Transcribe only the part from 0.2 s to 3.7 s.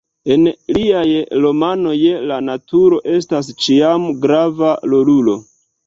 En liaj romanoj la naturo estas